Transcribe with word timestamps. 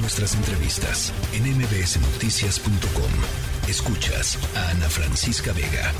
Nuestras 0.00 0.36
entrevistas 0.36 1.12
en 1.34 1.42
mbsnoticias.com. 1.58 3.68
Escuchas 3.68 4.38
a 4.56 4.70
Ana 4.70 4.88
Francisca 4.88 5.52
Vega. 5.52 5.92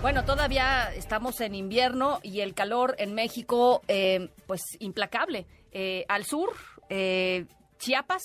Bueno, 0.00 0.24
todavía 0.24 0.94
estamos 0.94 1.40
en 1.40 1.56
invierno 1.56 2.20
y 2.22 2.40
el 2.40 2.54
calor 2.54 2.94
en 2.98 3.14
México, 3.14 3.82
eh, 3.88 4.30
pues 4.46 4.62
implacable. 4.78 5.46
Eh, 5.72 6.04
al 6.08 6.24
sur, 6.24 6.50
eh, 6.88 7.46
Chiapas, 7.78 8.22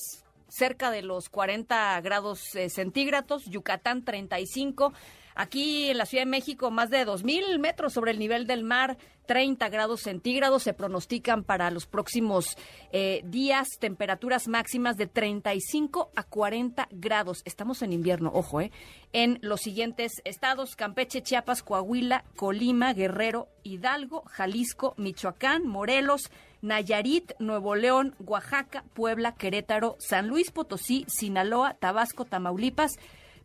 cerca 0.48 0.92
de 0.92 1.02
los 1.02 1.30
40 1.30 2.00
grados 2.02 2.40
centígrados, 2.68 3.46
Yucatán 3.46 4.06
35, 4.06 4.94
Aquí 5.36 5.89
en 5.89 5.98
la 5.98 6.05
Ciudad 6.05 6.25
de 6.25 6.30
México, 6.30 6.71
más 6.71 6.89
de 6.89 7.05
2.000 7.05 7.59
metros 7.59 7.93
sobre 7.93 8.12
el 8.12 8.20
nivel 8.20 8.48
del 8.48 8.64
mar, 8.64 8.98
30 9.30 9.70
grados 9.70 10.02
centígrados 10.02 10.63
se 10.63 10.73
pronostican 10.73 11.44
para 11.44 11.70
los 11.70 11.86
próximos 11.86 12.57
eh, 12.91 13.21
días, 13.25 13.68
temperaturas 13.80 14.48
máximas 14.48 14.98
de 14.98 15.05
35 15.05 16.09
a 16.16 16.23
40 16.23 16.88
grados. 16.90 17.44
Estamos 17.45 17.84
en 17.84 17.94
invierno, 17.94 18.31
ojo, 18.34 18.59
¿eh? 18.59 18.71
En 19.13 19.38
los 19.44 19.62
siguientes 19.62 20.13
estados, 20.26 20.76
Campeche, 20.76 21.21
Chiapas, 21.21 21.62
Coahuila, 21.62 22.23
Colima, 22.35 22.93
Guerrero, 22.93 23.49
Hidalgo, 23.62 24.23
Jalisco, 24.26 24.96
Michoacán, 24.98 25.68
Morelos, 25.68 26.32
Nayarit, 26.63 27.34
Nuevo 27.38 27.76
León, 27.76 28.16
Oaxaca, 28.20 28.84
Puebla, 28.93 29.35
Querétaro, 29.35 29.96
San 29.99 30.27
Luis 30.27 30.49
Potosí, 30.49 31.05
Sinaloa, 31.07 31.76
Tabasco, 31.76 32.26
Tamaulipas, 32.26 32.93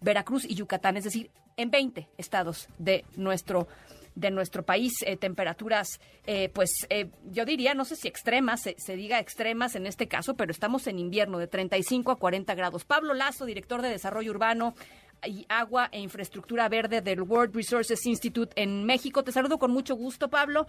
Veracruz 0.00 0.44
y 0.44 0.54
Yucatán, 0.54 0.96
es 0.96 1.04
decir, 1.04 1.30
en 1.56 1.70
20 1.70 2.08
estados 2.18 2.68
de 2.78 3.04
nuestro 3.16 3.68
de 4.14 4.30
nuestro 4.30 4.62
país, 4.62 4.92
eh, 5.06 5.16
temperaturas, 5.16 6.00
eh, 6.26 6.48
pues 6.48 6.70
eh, 6.88 7.10
yo 7.32 7.44
diría, 7.44 7.74
no 7.74 7.84
sé 7.84 7.96
si 7.96 8.08
extremas, 8.08 8.62
se, 8.62 8.76
se, 8.78 8.94
diga 8.96 9.18
extremas 9.18 9.74
en 9.74 9.86
este 9.86 10.06
caso, 10.06 10.34
pero 10.34 10.52
estamos 10.52 10.86
en 10.86 10.98
invierno 10.98 11.38
de 11.38 11.48
35 11.48 12.12
a 12.12 12.16
40 12.16 12.54
grados. 12.54 12.84
Pablo 12.84 13.14
Lazo, 13.14 13.44
director 13.44 13.82
de 13.82 13.88
Desarrollo 13.88 14.30
Urbano 14.30 14.74
y 15.26 15.46
Agua 15.48 15.88
e 15.92 16.00
Infraestructura 16.00 16.68
Verde 16.68 17.00
del 17.00 17.22
World 17.22 17.54
Resources 17.54 18.06
Institute 18.06 18.52
en 18.60 18.84
México. 18.84 19.24
Te 19.24 19.32
saludo 19.32 19.58
con 19.58 19.70
mucho 19.70 19.94
gusto, 19.94 20.28
Pablo. 20.28 20.66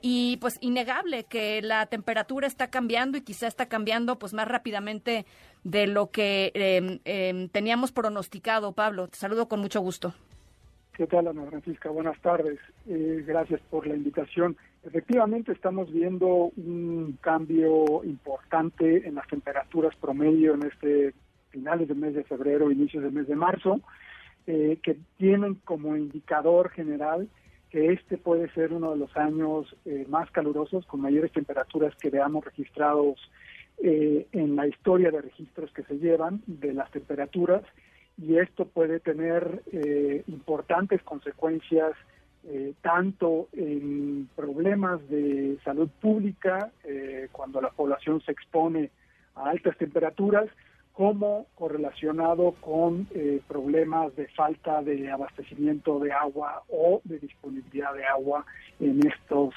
y 0.00 0.38
pues 0.38 0.56
innegable 0.62 1.24
que 1.24 1.60
la 1.60 1.84
temperatura 1.86 2.46
está 2.46 2.70
cambiando 2.70 3.18
y 3.18 3.20
quizá 3.20 3.46
está 3.46 3.66
cambiando 3.66 4.18
pues 4.18 4.32
más 4.32 4.48
rápidamente 4.48 5.26
de 5.62 5.86
lo 5.86 6.10
que 6.10 6.52
em, 6.54 7.00
em, 7.04 7.48
teníamos 7.48 7.92
pronosticado. 7.92 8.72
Pablo, 8.72 9.08
te 9.08 9.18
saludo 9.18 9.46
con 9.46 9.60
mucho 9.60 9.80
gusto. 9.80 10.14
¿Qué 10.98 11.06
tal, 11.06 11.28
Ana 11.28 11.46
Francisca? 11.46 11.90
Buenas 11.90 12.20
tardes. 12.20 12.58
Eh, 12.88 13.22
gracias 13.24 13.60
por 13.70 13.86
la 13.86 13.94
invitación. 13.94 14.56
Efectivamente, 14.82 15.52
estamos 15.52 15.92
viendo 15.92 16.50
un 16.56 17.16
cambio 17.20 18.02
importante 18.02 19.06
en 19.06 19.14
las 19.14 19.28
temperaturas 19.28 19.94
promedio 19.96 20.54
en 20.54 20.64
este 20.64 21.14
finales 21.58 21.88
del 21.88 21.98
mes 21.98 22.14
de 22.14 22.24
febrero, 22.24 22.70
inicios 22.70 23.02
del 23.02 23.12
mes 23.12 23.26
de 23.26 23.36
marzo, 23.36 23.80
eh, 24.46 24.78
que 24.82 24.96
tienen 25.16 25.56
como 25.64 25.96
indicador 25.96 26.70
general 26.70 27.28
que 27.70 27.92
este 27.92 28.16
puede 28.16 28.48
ser 28.54 28.72
uno 28.72 28.92
de 28.92 28.96
los 28.96 29.14
años 29.16 29.76
eh, 29.84 30.06
más 30.08 30.30
calurosos, 30.30 30.86
con 30.86 31.02
mayores 31.02 31.32
temperaturas 31.32 31.94
que 31.96 32.08
veamos 32.08 32.44
registrados 32.44 33.18
eh, 33.80 34.26
en 34.32 34.56
la 34.56 34.66
historia 34.66 35.12
de 35.12 35.22
registros 35.22 35.70
que 35.72 35.84
se 35.84 35.98
llevan 35.98 36.42
de 36.48 36.72
las 36.72 36.90
temperaturas 36.90 37.62
y 38.20 38.36
esto 38.36 38.64
puede 38.66 38.98
tener 38.98 39.62
eh, 39.70 40.24
importantes 40.26 41.00
consecuencias 41.04 41.92
eh, 42.48 42.72
tanto 42.82 43.46
en 43.52 44.28
problemas 44.34 45.08
de 45.08 45.58
salud 45.62 45.88
pública 46.00 46.72
cuando 47.30 47.60
la 47.60 47.70
población 47.70 48.20
se 48.22 48.32
expone 48.32 48.90
a 49.36 49.50
altas 49.50 49.76
temperaturas 49.76 50.48
como 50.98 51.46
correlacionado 51.54 52.56
con 52.60 53.06
problemas 53.46 54.16
de 54.16 54.26
falta 54.28 54.82
de 54.82 55.08
abastecimiento 55.08 56.00
de 56.00 56.10
agua 56.10 56.64
o 56.68 57.00
de 57.04 57.20
disponibilidad 57.20 57.94
de 57.94 58.04
agua 58.04 58.44
en 58.80 59.00
estas 59.06 59.54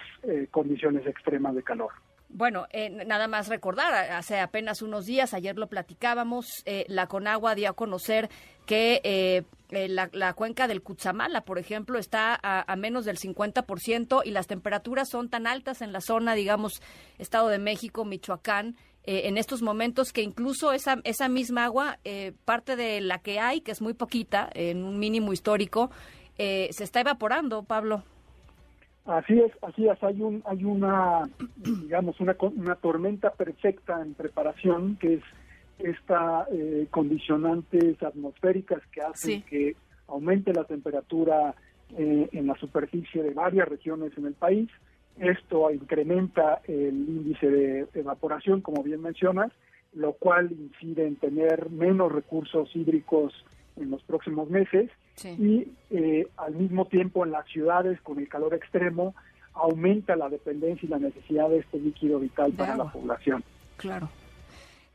condiciones 0.52 1.08
extremas 1.08 1.56
de 1.56 1.64
calor. 1.64 1.90
Bueno, 2.34 2.68
eh, 2.72 2.90
nada 2.90 3.28
más 3.28 3.50
recordar, 3.50 3.94
hace 4.12 4.40
apenas 4.40 4.82
unos 4.82 5.06
días, 5.06 5.34
ayer 5.34 5.58
lo 5.58 5.68
platicábamos, 5.68 6.64
eh, 6.66 6.86
la 6.88 7.08
Conagua 7.08 7.56
dio 7.56 7.70
a 7.70 7.74
conocer 7.74 8.30
que 8.66 9.02
eh, 9.04 9.44
la, 9.90 10.34
cuenca 10.34 10.68
del 10.68 10.82
Cutzamala, 10.82 11.42
por 11.42 11.60
ejemplo, 11.60 12.00
está 12.00 12.40
a, 12.42 12.76
menos 12.78 13.04
del 13.04 13.18
50% 13.18 14.22
y 14.24 14.32
las 14.32 14.48
temperaturas 14.48 15.10
son 15.10 15.30
tan 15.30 15.46
altas 15.46 15.82
en 15.82 15.92
la 15.92 16.00
zona, 16.00 16.34
digamos, 16.34 16.82
Estado 17.20 17.50
de 17.50 17.60
México, 17.60 18.06
Michoacán, 18.06 18.78
en 19.04 19.38
estos 19.38 19.62
momentos 19.62 20.14
que 20.14 20.22
incluso 20.22 20.74
esa, 20.74 21.00
esa 21.04 21.28
misma 21.28 21.66
agua, 21.66 22.00
parte 22.46 22.76
de 22.76 23.02
la 23.02 23.20
que 23.20 23.40
hay, 23.40 23.62
que 23.62 23.72
es 23.72 23.82
muy 23.82 23.94
poquita, 23.94 24.50
en 24.54 24.84
un 24.84 25.00
mínimo 25.00 25.34
histórico, 25.34 25.90
se 26.38 26.84
está 26.84 27.02
evaporando, 27.02 27.64
Pablo. 27.64 28.04
Así 29.06 29.40
es, 29.40 29.52
así 29.64 29.88
es. 29.88 30.02
Hay 30.04 30.22
un, 30.22 30.44
hay 30.46 30.64
una, 30.64 31.28
digamos, 31.56 32.20
una, 32.20 32.36
una 32.40 32.76
tormenta 32.76 33.32
perfecta 33.32 34.02
en 34.02 34.14
preparación, 34.14 34.98
que 34.98 35.16
es 35.16 35.24
esta 35.80 36.46
eh, 36.52 36.88
condicionantes 36.92 38.02
atmosféricas 38.04 38.82
que 38.92 39.02
hacen 39.02 39.42
que 39.44 39.76
aumente 40.08 40.54
la 40.54 40.66
temperatura 40.66 41.56
eh, 41.98 42.30
en 42.32 42.48
la 42.48 42.56
superficie 42.56 43.24
de 43.24 43.34
varias 43.34 43.68
regiones 43.68 44.16
en 44.18 44.28
el 44.28 44.34
país. 44.34 44.70
Esto 45.22 45.70
incrementa 45.70 46.62
el 46.68 47.08
índice 47.08 47.48
de 47.48 47.88
evaporación, 47.94 48.62
como 48.62 48.82
bien 48.82 49.04
mencionas, 49.04 49.52
lo 49.94 50.14
cual 50.14 50.52
incide 50.52 51.06
en 51.06 51.16
tener 51.16 51.70
menos 51.70 52.12
recursos 52.12 52.76
hídricos 52.76 53.34
en 53.76 53.92
los 53.92 54.02
próximos 54.02 54.50
meses 54.50 54.90
y 55.24 55.68
eh, 55.92 56.28
al 56.38 56.56
mismo 56.56 56.86
tiempo 56.86 57.24
en 57.24 57.32
las 57.32 57.46
ciudades 57.48 58.02
con 58.02 58.18
el 58.18 58.28
calor 58.28 58.56
extremo 58.56 59.14
aumenta 59.54 60.16
la 60.16 60.28
dependencia 60.28 60.88
y 60.88 60.90
la 60.90 60.98
necesidad 60.98 61.50
de 61.50 61.60
este 61.60 61.80
líquido 61.80 62.20
vital 62.20 62.54
para 62.54 62.76
la 62.76 62.92
población. 62.92 63.44
Claro. 63.78 64.10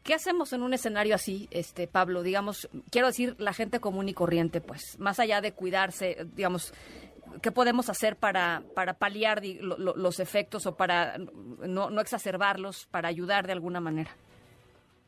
¿Qué 0.06 0.14
hacemos 0.14 0.52
en 0.52 0.62
un 0.62 0.72
escenario 0.72 1.16
así, 1.16 1.48
este 1.50 1.88
Pablo? 1.88 2.22
Digamos, 2.22 2.68
quiero 2.90 3.08
decir, 3.08 3.34
la 3.38 3.52
gente 3.52 3.80
común 3.80 4.08
y 4.08 4.14
corriente, 4.14 4.60
pues, 4.60 4.96
más 5.00 5.18
allá 5.18 5.40
de 5.40 5.52
cuidarse, 5.52 6.26
digamos, 6.34 6.72
¿qué 7.42 7.50
podemos 7.50 7.90
hacer 7.90 8.16
para, 8.16 8.62
para 8.74 8.94
paliar 8.94 9.42
los 9.44 10.20
efectos 10.20 10.66
o 10.66 10.76
para 10.76 11.18
no, 11.18 11.90
no, 11.90 12.00
exacerbarlos, 12.00 12.86
para 12.86 13.08
ayudar 13.08 13.46
de 13.46 13.52
alguna 13.52 13.80
manera? 13.80 14.10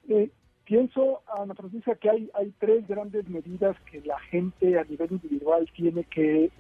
Eh, 0.08 0.30
Pienso, 0.68 1.22
Ana 1.34 1.54
Francisca, 1.54 1.94
que 1.94 2.10
hay, 2.10 2.30
hay 2.34 2.52
tres 2.58 2.86
grandes 2.86 3.26
medidas 3.26 3.74
que 3.90 4.02
la 4.02 4.18
gente 4.18 4.78
a 4.78 4.84
nivel 4.84 5.12
individual 5.12 5.66
tiene 5.74 6.04
que 6.04 6.44
eh, 6.44 6.50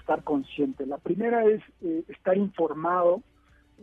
estar 0.00 0.24
consciente. 0.24 0.84
La 0.84 0.98
primera 0.98 1.44
es 1.44 1.62
eh, 1.80 2.02
estar 2.08 2.36
informado, 2.36 3.22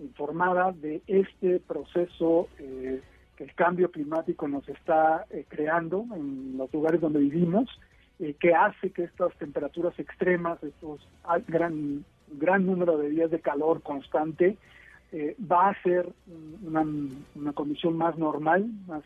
informada 0.02 0.74
de 0.74 1.02
este 1.08 1.62
proceso 1.62 2.50
eh, 2.58 3.02
que 3.39 3.45
el 3.45 3.55
cambio 3.55 3.89
climático 3.89 4.50
nos 4.50 4.67
está 4.67 5.25
creando 5.47 6.05
en 6.13 6.57
los 6.57 6.73
lugares 6.73 7.00
donde 7.00 7.19
vivimos, 7.19 7.69
que 8.38 8.53
hace 8.53 8.91
que 8.91 9.03
estas 9.03 9.33
temperaturas 9.38 9.97
extremas, 9.97 10.61
estos 10.61 11.07
gran, 11.47 12.03
gran 12.33 12.66
número 12.66 12.97
de 12.97 13.09
días 13.09 13.31
de 13.31 13.39
calor 13.39 13.81
constante, 13.81 14.57
va 15.50 15.69
a 15.69 15.81
ser 15.83 16.11
una, 16.66 16.85
una 17.33 17.53
condición 17.53 17.95
más 17.95 18.17
normal, 18.17 18.67
más 18.88 19.03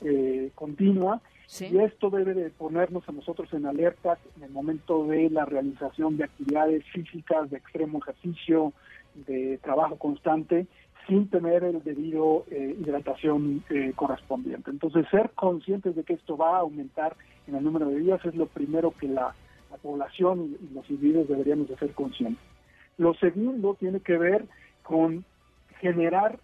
eh, 0.00 0.50
continua. 0.54 1.20
Y 1.60 1.76
esto 1.78 2.08
debe 2.08 2.32
de 2.32 2.48
ponernos 2.48 3.06
a 3.06 3.12
nosotros 3.12 3.52
en 3.52 3.66
alerta 3.66 4.18
en 4.38 4.44
el 4.44 4.50
momento 4.50 5.06
de 5.06 5.28
la 5.28 5.44
realización 5.44 6.16
de 6.16 6.24
actividades 6.24 6.84
físicas, 6.86 7.50
de 7.50 7.58
extremo 7.58 7.98
ejercicio, 7.98 8.72
de 9.14 9.58
trabajo 9.62 9.96
constante, 9.96 10.66
sin 11.06 11.28
tener 11.28 11.64
el 11.64 11.82
debido 11.82 12.44
eh, 12.50 12.76
hidratación 12.78 13.64
eh, 13.70 13.92
correspondiente. 13.94 14.70
Entonces, 14.70 15.06
ser 15.10 15.30
conscientes 15.30 15.94
de 15.96 16.04
que 16.04 16.14
esto 16.14 16.36
va 16.36 16.56
a 16.56 16.60
aumentar 16.60 17.16
en 17.46 17.54
el 17.54 17.64
número 17.64 17.88
de 17.88 17.98
días 17.98 18.24
es 18.24 18.34
lo 18.34 18.46
primero 18.46 18.92
que 18.92 19.08
la, 19.08 19.34
población 19.82 20.56
y 20.62 20.72
los 20.72 20.88
individuos 20.88 21.26
deberíamos 21.26 21.68
de 21.68 21.76
ser 21.76 21.92
conscientes. 21.94 22.40
Lo 22.96 23.12
segundo 23.14 23.74
tiene 23.74 23.98
que 23.98 24.16
ver 24.16 24.46
con 24.84 25.24
generar 25.80 26.38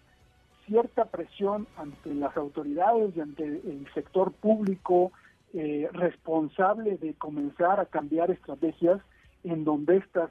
cierta 0.65 1.05
presión 1.05 1.65
ante 1.77 2.13
las 2.13 2.35
autoridades 2.35 3.15
y 3.15 3.21
ante 3.21 3.45
el 3.45 3.87
sector 3.93 4.33
público 4.33 5.13
eh, 5.53 5.89
responsable 5.93 6.97
de 6.97 7.13
comenzar 7.13 7.79
a 7.79 7.85
cambiar 7.85 8.31
estrategias 8.31 8.99
en 9.45 9.63
donde 9.63 9.97
estas 9.97 10.29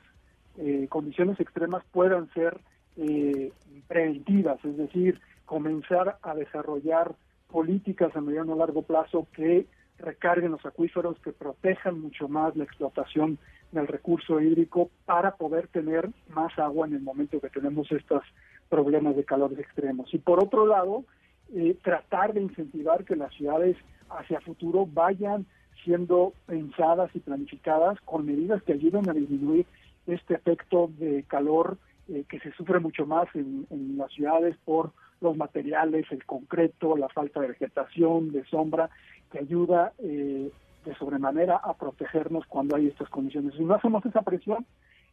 eh, 0.59 0.87
condiciones 0.89 1.39
extremas 1.41 1.83
puedan 1.93 2.31
ser 2.33 2.61
eh, 2.97 3.53
preventivas, 3.89 4.65
es 4.65 4.77
decir, 4.77 5.21
comenzar 5.45 6.19
a 6.23 6.35
desarrollar 6.35 7.15
políticas 7.51 8.15
a 8.15 8.21
mediano 8.21 8.53
o 8.53 8.59
largo 8.59 8.83
plazo 8.83 9.27
que 9.33 9.67
recarguen 9.99 10.53
los 10.53 10.65
acuíferos, 10.65 11.19
que 11.21 11.33
protejan 11.33 12.01
mucho 12.01 12.29
más 12.29 12.57
la 12.57 12.65
explotación 12.65 13.39
del 13.73 13.87
recurso 13.87 14.41
hídrico 14.41 14.91
para 15.05 15.37
poder 15.37 15.69
tener 15.69 16.09
más 16.29 16.59
agua 16.59 16.87
en 16.87 16.95
el 16.95 17.03
momento 17.03 17.41
que 17.41 17.51
tenemos 17.51 17.91
estas 17.93 18.23
problemas 18.69 19.17
de 19.17 19.25
calores 19.25 19.59
extremos. 19.59 20.13
Y 20.15 20.19
por 20.19 20.43
otro 20.43 20.67
lado, 20.67 21.05
eh, 21.53 21.77
tratar 21.83 22.33
de 22.33 22.43
incentivar 22.43 23.05
que 23.05 23.17
las 23.17 23.35
ciudades 23.35 23.77
hacia 24.09 24.41
futuro 24.41 24.87
vayan 24.87 25.47
siendo 25.85 26.33
pensadas 26.47 27.11
y 27.15 27.21
planificadas 27.21 28.01
con 28.03 28.27
medidas 28.27 28.63
que 28.63 28.75
ayuden 28.75 29.09
a 29.09 29.15
disminuir 29.15 29.67
este 30.07 30.35
efecto 30.35 30.91
de 30.99 31.25
calor 31.25 31.79
eh, 32.13 32.25
que 32.29 32.41
se 32.41 32.51
sufre 32.53 32.81
mucho 32.81 33.07
más 33.07 33.29
en, 33.35 33.67
las 33.97 34.11
ciudades 34.13 34.57
por 34.65 34.91
los 35.21 35.37
materiales, 35.37 36.07
el 36.11 36.25
concreto, 36.25 36.97
la 36.97 37.09
falta 37.09 37.41
de 37.41 37.49
vegetación, 37.49 38.33
de 38.33 38.45
sombra, 38.47 38.91
que 39.31 39.39
ayuda 39.39 39.93
eh, 39.99 40.51
de 40.85 40.95
sobremanera 40.97 41.57
a 41.57 41.75
protegernos 41.75 42.47
cuando 42.47 42.75
hay 42.75 42.89
estas 42.89 43.09
condiciones. 43.11 43.55
Si 43.55 43.63
no 43.63 43.75
hacemos 43.75 44.05
esa 44.07 44.23
presión, 44.23 44.67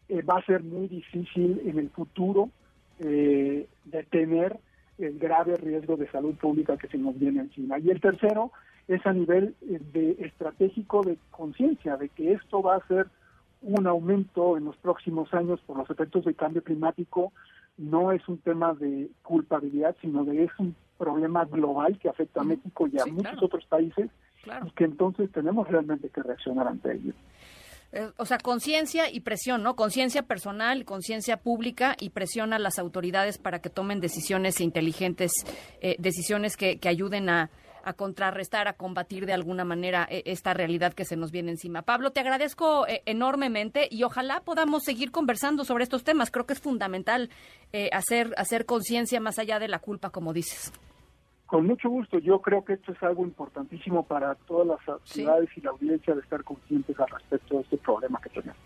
eh, 0.09 0.23
va 0.23 0.39
a 0.39 0.45
ser 0.45 0.63
muy 0.63 0.87
difícil 0.87 1.61
en 1.65 1.77
el 1.79 1.89
futuro 1.89 2.49
detener 2.99 4.57
el 4.97 5.19
grave 5.19 5.55
riesgo 5.57 5.97
de 5.97 6.09
salud 6.09 6.33
pública 6.33 6.77
que 6.77 6.87
se 6.87 6.97
nos 6.97 7.19
viene 7.19 7.41
encima. 7.41 7.77
Y 7.77 7.91
el 7.91 8.01
tercero 8.01 8.51
es 8.87 9.05
a 9.05 9.13
nivel 9.13 9.53
de 9.61 10.15
estratégico 10.19 11.03
de 11.03 11.19
conciencia 11.29 11.95
de 11.97 12.09
que 12.09 12.31
esto 12.31 12.63
va 12.63 12.77
a 12.77 12.87
ser 12.87 13.05
un 13.67 13.85
aumento 13.85 14.57
en 14.57 14.65
los 14.65 14.77
próximos 14.77 15.33
años 15.33 15.59
por 15.67 15.77
los 15.77 15.89
efectos 15.89 16.23
del 16.23 16.35
cambio 16.35 16.63
climático 16.63 17.33
no 17.77 18.11
es 18.11 18.27
un 18.27 18.37
tema 18.39 18.73
de 18.73 19.09
culpabilidad, 19.23 19.95
sino 20.01 20.23
de 20.23 20.45
es 20.45 20.51
un 20.57 20.73
problema 20.97 21.45
global 21.45 21.99
que 21.99 22.09
afecta 22.09 22.41
a 22.41 22.43
México 22.43 22.87
y 22.87 22.97
a 22.99 23.05
muchos 23.05 23.43
otros 23.43 23.65
países 23.65 24.09
y 24.65 24.71
que 24.71 24.85
entonces 24.85 25.29
tenemos 25.31 25.67
realmente 25.67 26.09
que 26.09 26.23
reaccionar 26.23 26.67
ante 26.67 26.93
ello. 26.93 27.13
Eh, 27.91 28.09
o 28.17 28.25
sea, 28.25 28.37
conciencia 28.37 29.11
y 29.11 29.19
presión, 29.19 29.63
¿no? 29.63 29.75
Conciencia 29.75 30.23
personal, 30.23 30.85
conciencia 30.85 31.37
pública 31.37 31.95
y 31.99 32.09
presión 32.09 32.53
a 32.53 32.59
las 32.59 32.79
autoridades 32.79 33.37
para 33.37 33.59
que 33.59 33.69
tomen 33.69 33.99
decisiones 33.99 34.61
inteligentes, 34.61 35.31
eh, 35.81 35.97
decisiones 35.99 36.57
que, 36.57 36.79
que 36.79 36.89
ayuden 36.89 37.29
a, 37.29 37.49
a 37.83 37.93
contrarrestar, 37.93 38.67
a 38.67 38.73
combatir 38.73 39.25
de 39.25 39.33
alguna 39.33 39.65
manera 39.65 40.07
eh, 40.09 40.23
esta 40.25 40.53
realidad 40.53 40.93
que 40.93 41.05
se 41.05 41.15
nos 41.15 41.31
viene 41.31 41.51
encima. 41.51 41.81
Pablo, 41.81 42.11
te 42.11 42.19
agradezco 42.19 42.87
eh, 42.87 43.01
enormemente 43.05 43.87
y 43.89 44.03
ojalá 44.03 44.41
podamos 44.41 44.83
seguir 44.83 45.11
conversando 45.11 45.65
sobre 45.65 45.83
estos 45.83 46.03
temas. 46.03 46.31
Creo 46.31 46.45
que 46.45 46.53
es 46.53 46.61
fundamental 46.61 47.29
eh, 47.73 47.89
hacer, 47.93 48.33
hacer 48.37 48.65
conciencia 48.65 49.19
más 49.19 49.39
allá 49.39 49.59
de 49.59 49.67
la 49.67 49.79
culpa, 49.79 50.09
como 50.09 50.33
dices. 50.33 50.71
Con 51.45 51.65
mucho 51.65 51.89
gusto. 51.89 52.19
Yo 52.19 52.41
creo 52.41 52.65
que 52.65 52.73
esto 52.73 52.91
es 52.91 53.01
algo 53.01 53.23
importantísimo 53.23 54.03
para 54.03 54.35
todas 54.35 54.67
las 54.67 55.01
ciudades 55.03 55.49
y 55.55 55.61
la 55.61 55.71
audiencia 55.71 56.13
de 56.13 56.21
estar 56.21 56.43
conscientes 56.43 56.99
al 56.99 57.07
respecto 57.07 57.55
de 57.55 57.61
este 57.61 57.77
problema 57.77 58.19
que 58.21 58.29
tenemos. 58.29 58.57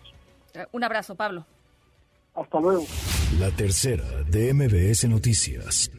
un 0.72 0.84
abrazo, 0.84 1.16
Pablo. 1.16 1.46
Hasta 2.34 2.60
luego. 2.60 2.86
La 3.40 3.52
tercera 3.52 4.04
de 4.30 4.54
MBS 4.54 5.08
Noticias. 5.08 5.92